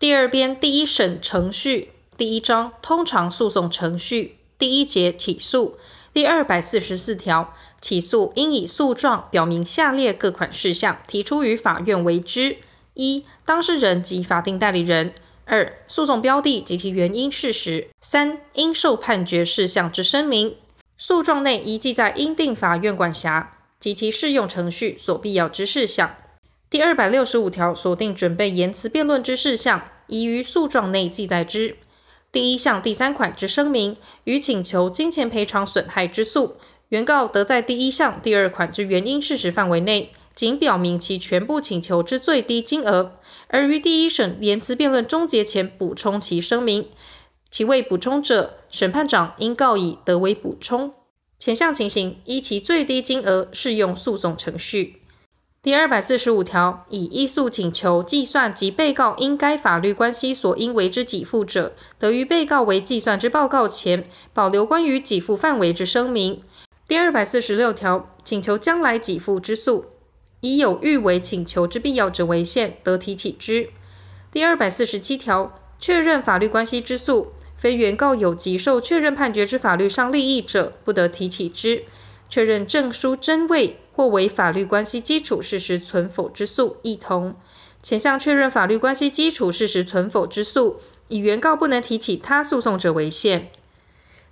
[0.00, 5.76] 第二编第一审程序第一章通常诉讼程序第一节起诉
[6.14, 12.56] 第二百四十四条，起诉应以诉状表明下列各款事项，提出于法院为之：
[12.94, 15.10] 一、当事人及法定代理人；
[15.44, 20.56] 二、诉讼标的及其原因事实；三、应受判决事项之声明。
[20.96, 26.16] 诉状内宜记载应定法院管辖及其适用程序所必要之事项。
[26.70, 31.76] 第二百六十五条锁定准备言辞辩论之事项，已于诉状内记载之。
[32.30, 36.54] 第一项第三款之声明，与请求金钱赔偿损害之诉，
[36.90, 46.86] 原告得在第一项第二款之原因事实范围内，仅表明其全部请求之最低金额，而于第一审言辞辩论终结前补充其声明。
[47.50, 50.94] 其未补充者，审判长应告以得为补充。
[51.36, 54.99] 前项情形依其最低金额适用诉讼程序。
[55.62, 66.42] 第二百四十五条，以依诉请求计算及被告因该法律关系所应为之给付者，得于被告为计算之报告前，保留关于给付范围之声明。
[66.88, 69.84] 第二百四十六条，请求将来给付之诉，
[70.40, 73.68] 以有欲为请求之必要者为限，得提起之。
[74.32, 81.84] 第二百四十七条，确认法律关系之诉，非原告有即受确认判决之法律上利益者，不得提起之。
[82.30, 83.76] 确认证书真伪。
[83.92, 87.34] 或为法律关系基础事实存否之诉，一同。
[87.82, 93.50] 前项确认法律关系基础事实存否之诉，以原告不能提起他诉讼者为限。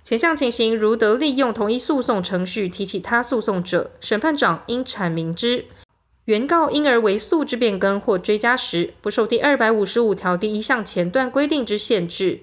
[0.03, 5.65] 前项情形如得利用同一诉讼程序提起他诉讼者，审判长应阐明之。
[6.25, 12.39] 原告因而为诉之变更或追加时，不受第二百五十五条第一项前段规定之限制。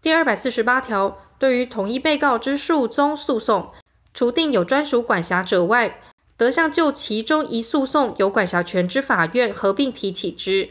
[0.00, 3.70] 第二百四十八条，对于同一被告之数宗诉讼，
[4.12, 6.00] 除定有专属管辖者外，
[6.36, 10.70] 得向就其中一诉讼有管辖权之法院合并提起之，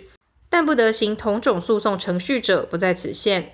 [0.50, 3.54] 但不得行同种诉讼程序者不在此限。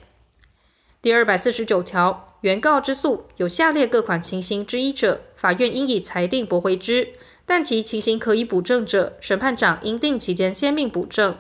[1.02, 7.10] 第二百四十九条，原告之诉有下列各款情形之一者，法院应以裁定驳回之；
[7.46, 11.38] 但其情形可以补正者，审判长应定期间先命补正。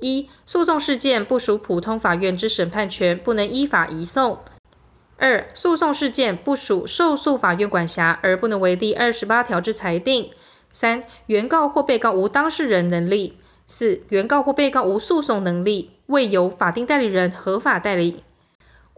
[0.00, 4.38] 一、诉讼事件不属普通法院之审判权，不能依法移送。
[5.18, 10.30] 二、诉讼事件不属受诉法院管辖，而不能为第二十八条之裁定。
[10.72, 13.36] 三、原告或被告无当事人能力。
[13.66, 18.22] 四、原告或被告无诉讼能力，未由法定代理人合法代理。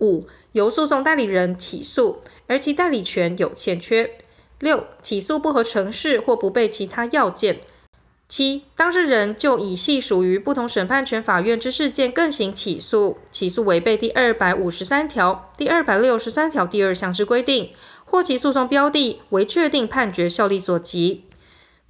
[0.01, 4.19] 五、由诉讼代理人起诉，而其代理权有欠缺。
[4.59, 7.61] 六、起诉不合程式或不备其他要件。
[8.31, 17.71] 七、当事人就已系属于不同审判权法院之事件，更行起诉，起诉违背第二百五十三条、第二百六十三条第二项之规定，
[18.05, 21.25] 或其诉讼标的为确定判决效力所及。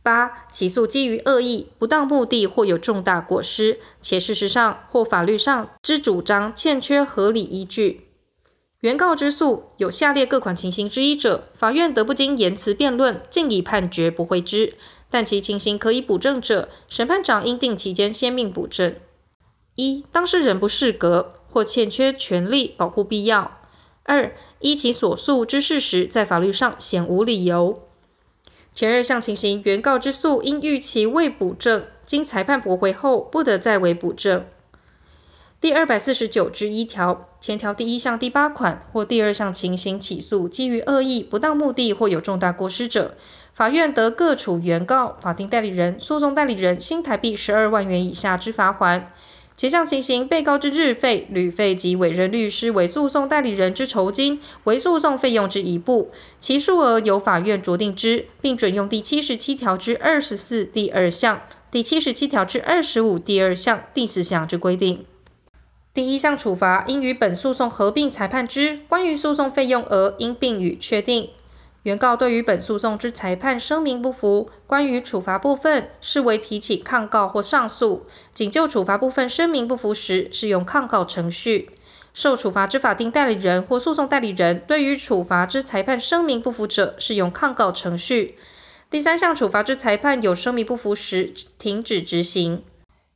[0.02, 8.06] 八、起诉基于恶意、不当目的或有重大过失，且事实上或法律上之主张欠缺合理依据。
[8.80, 14.74] 原告之诉有下列各款情形之一者，法院得不经言辞辩论，尽以判决驳回之。
[15.10, 18.94] 但其情形可以补正者，审判长应定期间先命补正。
[19.74, 23.58] 一、当事人不适格或欠缺权利保护必要；
[24.04, 27.82] 二、依其所诉之事实，在法律上显无理由。
[28.72, 34.46] 前二项情形，原告之诉因预期未补正，经裁判驳回后，不得再为补正。
[35.60, 43.14] 第二百四十九之一条，前条第一项第八款或第二项情形起诉，基于恶意、不当目的或有重大过失者，
[43.52, 49.02] 法院得各处原告、法定代理人、诉讼代理人新台币十二万元以下之罚锾。
[49.54, 56.10] 前项情形，被告之日费、旅费及委任律师为诉讼代理人之酬金，为诉讼费用之一部，
[56.40, 65.04] 其数额由法院酌定之，并准用第七十七条之二十四第二项、第七十七条之二十五第二项、第四项之规定。
[65.92, 71.30] 第一项处罚应与本诉讼合并裁判之，关于诉讼费用额应并予确定。
[71.82, 81.70] 原告对于本诉讼之裁判声明不服，关于处罚部分视为提起抗告或上诉，仅就处罚部分声明不服时，适用抗告程序。
[82.12, 88.36] 受处罚之法定代理人或诉讼代理人对于处罚之裁判声明不服者，适用抗告程序。
[88.90, 92.62] 第三项处罚之裁判有声明不服时，停止执行。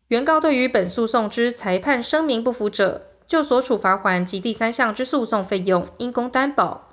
[0.09, 6.91] 原告对于本诉讼之裁判声明不服者，就所处罚锾及第三项之诉讼费用，应供担保。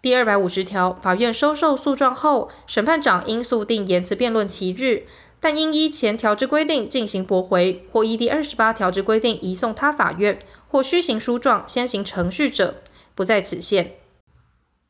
[0.00, 5.04] 第二百五十条，法院收受诉状后，审判长应诉定言辞辩论期日，
[5.40, 10.38] 但应依前条之规定进行驳回，或依第二十八条之规定移送他法院，
[10.68, 12.76] 或虚行书状先行程序者，
[13.16, 13.94] 不在此限。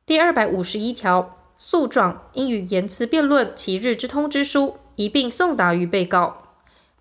[0.05, 6.42] 第二百五十一条，诉状应与言辞辩论期日之通知书一并送达于被告。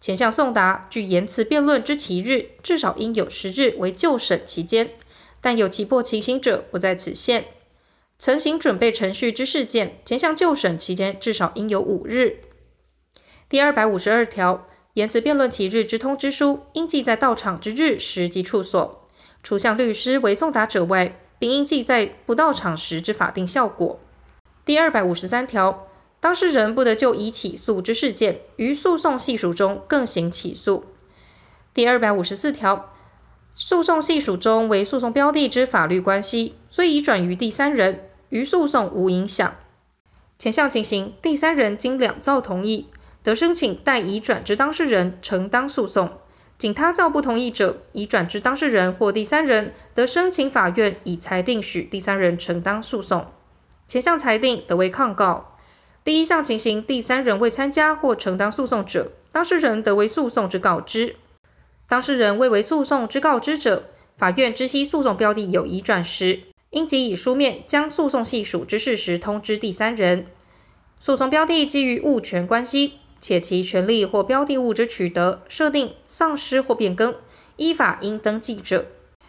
[0.02, 4.96] 前项送达据言辞辩论之期日，至少应有十日为就审期间，
[5.40, 7.46] 但有急迫情形者，不在此限。
[8.18, 12.40] 曾行准备程序之事件，前项就审期间至少应有五日。
[13.48, 19.08] 第二百五十二条，言辞辩论期日之通知书，应记在到场之日时及处所，
[19.44, 24.00] 除向律师为送达者外，并应记在不到场时之法定效果。
[24.66, 25.88] 第二百五十三条，
[26.22, 30.86] 当事人不得就已起诉之事件，于诉讼系属中更行起诉。
[31.74, 32.94] 第二百五十四条，
[33.56, 38.08] 诉讼系属中为诉讼标的之法律关系，虽已转于第三人。
[38.30, 39.56] 于诉讼无影响。
[40.40, 42.88] 前项情形，第三人经两造同意，
[43.22, 46.08] 得申请代已转之当事人承担诉讼；
[46.58, 53.26] 仅他造不同意者，已转之当事人或第三人得申请法院以裁定许第三人承担诉讼。
[53.86, 55.51] 前项裁定得为抗告。
[56.04, 61.14] 第一项情形，第三人未参加或承担诉讼者，当事人得为诉讼之告知；
[61.88, 66.40] 当事人未为诉讼之告知者，法院知悉诉讼标的有移转时，
[66.72, 70.26] 应即以书面将诉讼系属之事实通知第三人。
[71.00, 77.14] 诉讼标的基于物权关系，且其权利或标的物之取得、设定、丧失或变更，
[77.58, 78.88] 依法应登记者，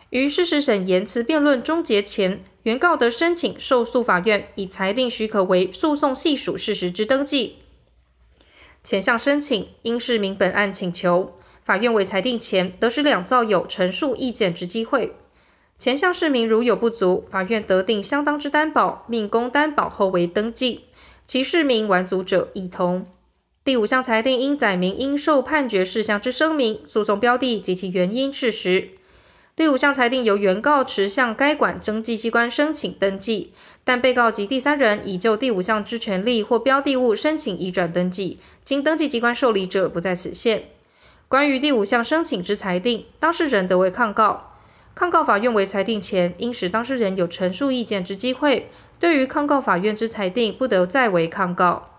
[0.09, 7.57] 于事实审言辞辩论终结前，原告得申请受诉法院以裁定许可为诉讼系属事实之登记。
[8.85, 15.15] 前项申请应释明本案请求，法院为裁定前，得使两造有陈述意见之机会。
[15.79, 20.85] 前项释明如有不足，法院得定相当之担保，命供担保后为登记。
[21.27, 23.07] 其释明完足者，亦同。
[23.65, 28.91] 第五项裁定应载明应受判决事项之声明、诉讼标的及其原因事实。
[29.55, 33.53] 第五项裁定由原告持向该管登记机关申请登记，
[33.85, 40.71] 但被告及第三人已就第五项之权利或标的物申请移转登记，经登记机关受理者，不在此限。
[41.29, 44.53] 关于第五项申请之裁定，当事人得为抗告。
[44.95, 48.71] 抗告法院为裁定前，应使当事人有陈述意见之机会。
[48.99, 51.92] 对于抗告法院之裁定，不得再为抗告。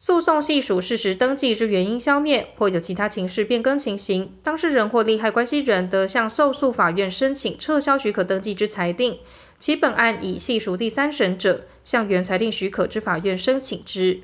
[0.00, 9.18] 诉讼系属事实登记之原因消灭，或有其他情事变更情形，当事人或利害关系人得向受诉法院申请撤销许可登记之裁定。
[9.58, 14.20] 其本案已系属第三审者，向原裁定许可之法院申请之。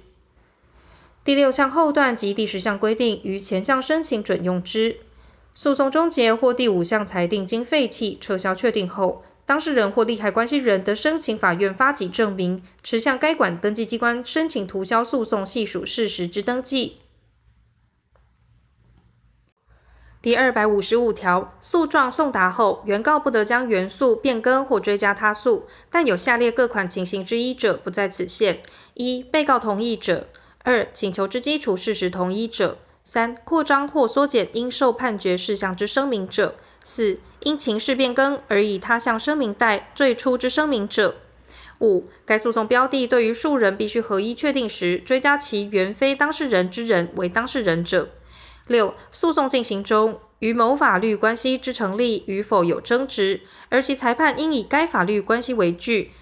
[1.25, 4.99] 第六项后段及第十项规定，于前项申请准用之。
[5.53, 16.99] 诉讼终结或第五项裁定经废弃、撤销确定后，当事人或利害关系人得申请法院发给证明，持向该管登记机关申请涂销诉讼系属事实之登记。
[20.23, 28.63] 第二百五十五条，诉状送达后，原告不得将原诉变更或追加他诉，但有下列各款情形之一者，不在此限：
[28.95, 30.29] 一、被告同意者；
[30.61, 32.79] 二、请求之基础事实同一者。
[33.07, 41.15] 三、扩张或缩减应受判决事项之声明者；四、因情势变更而以他项声明代最初之声明者；
[41.81, 48.09] 五、该诉讼标的对于数人必须合一确定时，追加其原非当事人之人为当事人者；
[48.67, 53.41] 六、诉讼进行中于某法律关系之成立与否有争执，
[53.71, 56.13] 而其裁判应以该法律关系为据，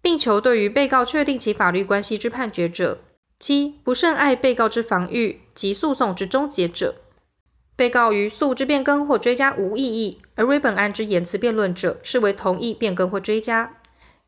[0.00, 3.00] 并求对于被告确定其法律关系之判决者。
[3.40, 6.94] 七、不甚碍被告之防御及诉讼之终结者，
[7.74, 13.74] 被告于诉之变更或追加无异议，而为本案之言辞辩论者，视为同意变更或追加。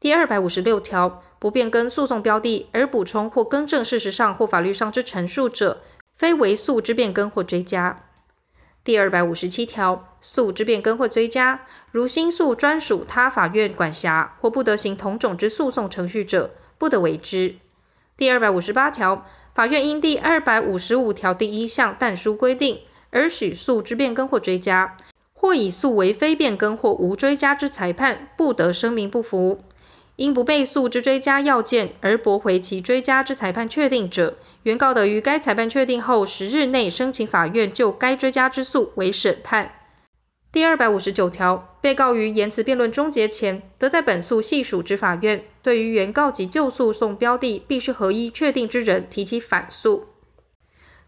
[0.01, 5.83] 第二百五十六条，不变更诉讼标的而补充或更正事实上或法律上之陈述者，
[6.15, 8.05] 非为诉之变更或追加。
[8.83, 17.57] 第二百五十七条，诉之变更或追加，如新诉专属他法院管辖或不得行同种之诉讼程序者，不得为之。
[18.17, 22.81] 第二百五十八条，法院因第二百五十五条第一项但书规定
[23.15, 24.97] 而许诉之变更或追加，
[25.33, 29.61] 或以诉为非变更或无追加之裁判，不得声明不服。
[30.17, 39.73] 因不备诉之追加要件而驳回其追加之裁判确定者，原告得于该裁判确定后十日内申请法院就该追加之诉为审判。
[40.53, 50.07] 第二百五十九条，被告于言辞辩论终结前，得在本诉系属之法院，对于原告及就诉讼标的必须合一确定之人提起反诉。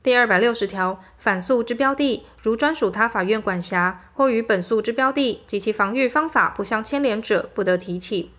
[0.07, 8.31] 第二百六十条，反诉之标的如专属他法院管辖，或与本诉之标的及其防御方法不相牵连者，不得提起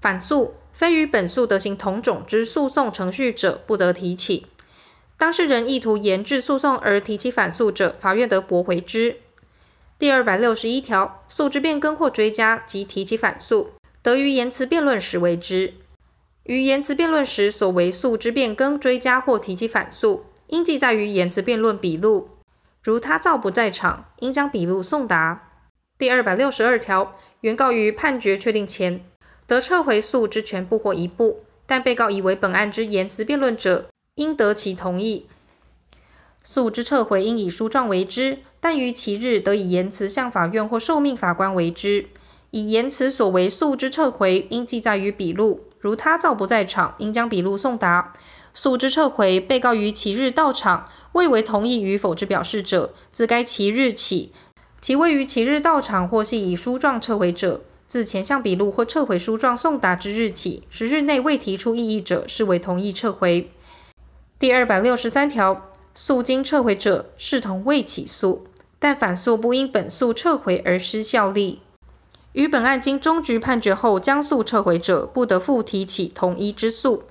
[0.00, 0.54] 反诉。
[0.72, 4.46] 非与本诉得行同种之诉讼程序者，不得提起。
[5.16, 9.16] 当事人意图延滞诉讼而提起反诉者，法院得驳回之。
[9.98, 15.74] 第二百六十一条，诉之变更或追加及提起反诉，得于言辞辩论时为之。
[16.44, 22.28] 于言辞辩论时所为诉之变更、追加或提起反诉，应记载于言辞辩论笔录。
[22.82, 25.50] 如他造不在场，应将笔录送达。
[25.96, 29.04] 第二百六十二条，原告于判决确定前，
[29.46, 35.26] 得撤回诉之全部或一部，但被告以为本案之言辞辩论者，应得其同意。
[36.42, 42.06] 诉之撤回应以书状为之，但于其日得以言辞向法院或受命法官为之。
[42.50, 45.64] 以言辞所为诉之撤回，应记载于笔录。
[45.78, 48.14] 如他造不在场，应将笔录送达。
[48.54, 54.32] 诉之撤回，被告于其日到场，未为同意与否之表示者，自该其日起，
[54.80, 63.50] 其未于其日到场或系以书状撤回者，自前项笔录或撤回书状送达之日起十日内未提出异议者，视为同意撤回。
[64.38, 68.46] 第二百六十三条，诉经撤回者，视同未起诉，
[68.78, 71.60] 但反诉不因本诉撤回而失效力。
[72.34, 77.02] 于本案经终局判决后将诉撤回者，不得复提起同一之诉。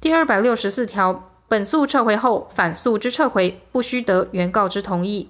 [0.00, 5.28] 第二百六十四条，本诉撤回后，反诉之撤回不须得原告之同意。